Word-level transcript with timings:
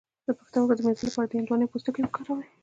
د 0.27 0.29
پښتورګو 0.37 0.77
د 0.77 0.79
مینځلو 0.85 1.09
لپاره 1.11 1.27
د 1.29 1.33
هندواڼې 1.37 1.71
پوستکی 1.71 2.01
وکاروئ 2.03 2.47